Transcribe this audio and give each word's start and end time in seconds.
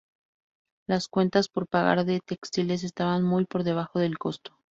Las 0.87 1.07
cuentas 1.07 1.47
por 1.47 1.67
pagar 1.67 2.05
de 2.05 2.21
textiles 2.21 2.83
estaban 2.83 3.21
muy 3.21 3.45
por 3.45 3.63
debajo 3.63 3.99
del 3.99 4.17
costo. 4.17 4.57